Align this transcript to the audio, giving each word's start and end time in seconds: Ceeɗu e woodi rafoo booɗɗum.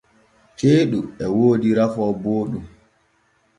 Ceeɗu 0.57 0.99
e 1.23 1.25
woodi 1.35 1.69
rafoo 1.77 2.11
booɗɗum. 2.21 2.65